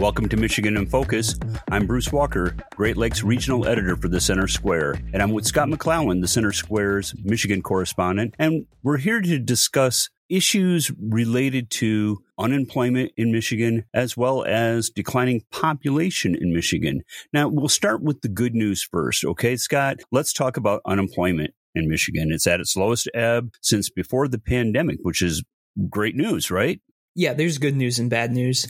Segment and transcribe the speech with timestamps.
[0.00, 1.38] Welcome to Michigan in Focus.
[1.70, 5.68] I'm Bruce Walker, Great Lakes Regional Editor for the Center Square, and I'm with Scott
[5.68, 13.12] McClallen, the Center Square's Michigan correspondent, and we're here to discuss issues related to unemployment
[13.18, 17.02] in Michigan as well as declining population in Michigan.
[17.34, 19.98] Now, we'll start with the good news first, okay, Scott?
[20.10, 22.32] Let's talk about unemployment in Michigan.
[22.32, 25.44] It's at its lowest ebb since before the pandemic, which is
[25.90, 26.80] great news, right?
[27.14, 28.66] Yeah, there's good news and bad news.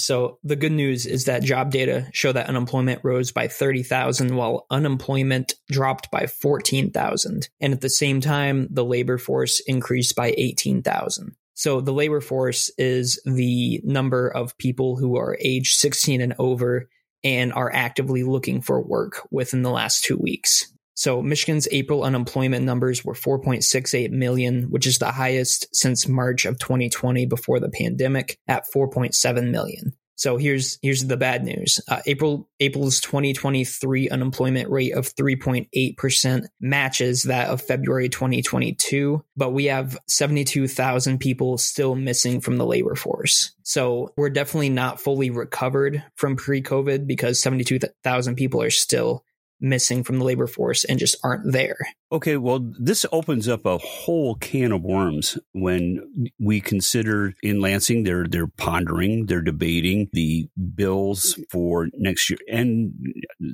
[0.00, 4.66] So the good news is that job data show that unemployment rose by 30,000 while
[4.70, 7.48] unemployment dropped by 14,000.
[7.60, 11.34] And at the same time, the labor force increased by 18,000.
[11.54, 16.88] So the labor force is the number of people who are age 16 and over
[17.24, 20.72] and are actively looking for work within the last two weeks.
[20.94, 26.58] So Michigan's April unemployment numbers were 4.68 million, which is the highest since March of
[26.58, 29.92] 2020 before the pandemic at 4.7 million.
[30.18, 31.80] So here's here's the bad news.
[31.88, 39.66] Uh, April April's 2023 unemployment rate of 3.8% matches that of February 2022, but we
[39.66, 43.54] have 72,000 people still missing from the labor force.
[43.62, 49.24] So we're definitely not fully recovered from pre-COVID because 72,000 people are still
[49.60, 51.78] missing from the labor force and just aren't there.
[52.10, 58.04] Okay, well, this opens up a whole can of worms when we consider in Lansing
[58.04, 62.94] they're they're pondering, they're debating the bills for next year, and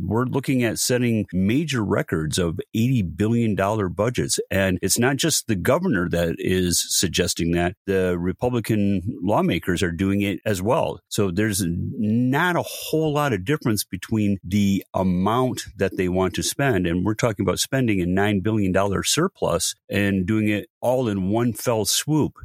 [0.00, 4.38] we're looking at setting major records of eighty billion dollar budgets.
[4.48, 10.20] And it's not just the governor that is suggesting that; the Republican lawmakers are doing
[10.20, 11.00] it as well.
[11.08, 16.42] So there's not a whole lot of difference between the amount that they want to
[16.42, 21.28] spend, and we're talking about spending a $9 billion surplus and doing it all in
[21.30, 22.38] one fell swoop.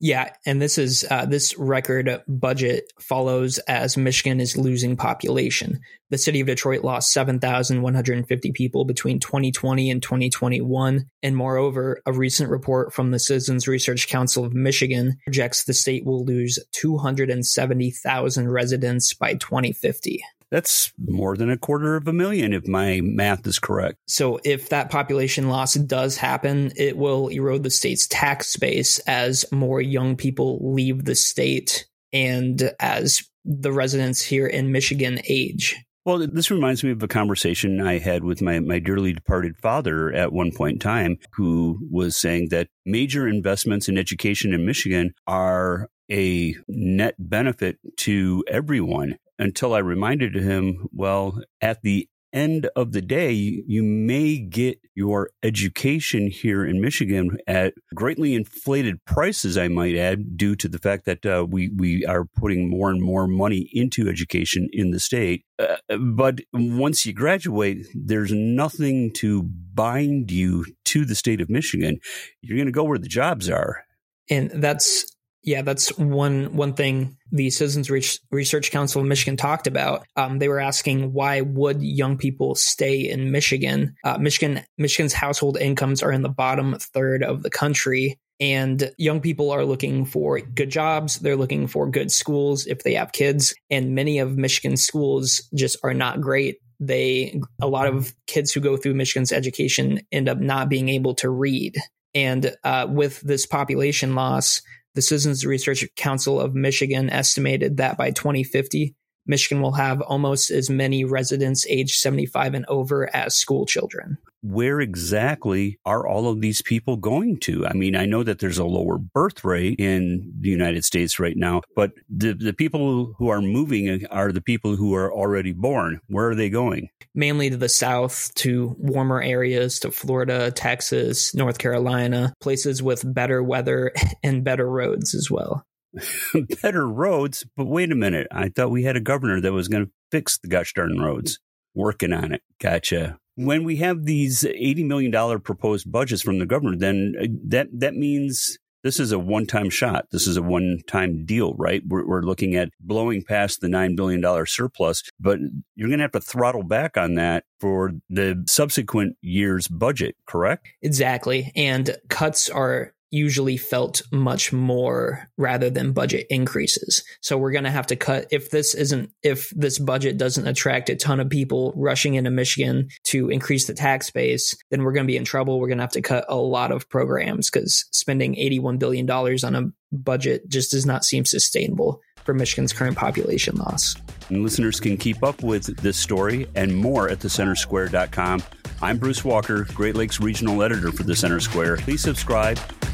[0.00, 5.80] Yeah, and this is uh, this record budget follows as Michigan is losing population.
[6.10, 12.48] The city of Detroit lost 7,150 people between 2020 and 2021, and moreover, a recent
[12.48, 19.14] report from the Citizens Research Council of Michigan projects the state will lose 270,000 residents
[19.14, 20.22] by 2050.
[20.50, 23.98] That's more than a quarter of a million, if my math is correct.
[24.06, 29.44] So, if that population loss does happen, it will erode the state's tax base as
[29.52, 35.76] more young people leave the state and as the residents here in Michigan age.
[36.04, 40.10] Well, this reminds me of a conversation I had with my, my dearly departed father
[40.10, 45.12] at one point in time, who was saying that major investments in education in Michigan
[45.26, 52.92] are a net benefit to everyone until I reminded him, well, at the end of
[52.92, 59.68] the day, you may get your education here in Michigan at greatly inflated prices, I
[59.68, 63.26] might add, due to the fact that uh, we, we are putting more and more
[63.26, 65.44] money into education in the state.
[65.58, 71.98] Uh, but once you graduate, there's nothing to bind you to the state of Michigan.
[72.42, 73.84] You're going to go where the jobs are.
[74.30, 75.07] And that's
[75.48, 77.90] yeah, that's one one thing the Citizens
[78.30, 80.06] Research Council of Michigan talked about.
[80.14, 83.94] Um, they were asking why would young people stay in Michigan?
[84.04, 89.22] Uh, Michigan Michigan's household incomes are in the bottom third of the country, and young
[89.22, 91.18] people are looking for good jobs.
[91.18, 95.78] They're looking for good schools if they have kids, and many of Michigan's schools just
[95.82, 96.58] are not great.
[96.78, 101.14] They a lot of kids who go through Michigan's education end up not being able
[101.14, 101.78] to read,
[102.14, 104.60] and uh, with this population loss
[104.98, 108.96] the Citizens Research Council of Michigan estimated that by 2050,
[109.28, 114.80] Michigan will have almost as many residents aged 75 and over as school children where
[114.80, 117.66] exactly are all of these people going to?
[117.66, 121.36] I mean, I know that there's a lower birth rate in the United States right
[121.36, 126.00] now, but the, the people who are moving are the people who are already born.
[126.08, 126.88] Where are they going?
[127.14, 133.42] Mainly to the south, to warmer areas, to Florida, Texas, North Carolina, places with better
[133.42, 135.64] weather and better roads as well.
[136.62, 137.46] better roads?
[137.56, 138.26] But wait a minute.
[138.30, 141.38] I thought we had a governor that was going to fix the gosh darn roads.
[141.74, 142.42] Working on it.
[142.60, 147.68] Gotcha when we have these $80 million proposed budgets from the governor, then uh, that,
[147.72, 150.06] that means this is a one time shot.
[150.10, 151.80] This is a one time deal, right?
[151.86, 155.38] We're, we're, looking at blowing past the $9 billion surplus, but
[155.76, 160.66] you're going to have to throttle back on that for the subsequent year's budget, correct?
[160.82, 161.52] Exactly.
[161.54, 167.02] And cuts are usually felt much more rather than budget increases.
[167.22, 170.90] So we're going to have to cut if this isn't if this budget doesn't attract
[170.90, 175.06] a ton of people rushing into Michigan to increase the tax base, then we're going
[175.06, 175.58] to be in trouble.
[175.58, 179.44] We're going to have to cut a lot of programs cuz spending 81 billion dollars
[179.44, 183.96] on a budget just does not seem sustainable for Michigan's current population loss.
[184.28, 188.42] And listeners can keep up with this story and more at thecentersquare.com.
[188.82, 191.78] I'm Bruce Walker, Great Lakes Regional Editor for The Center Square.
[191.78, 192.58] Please subscribe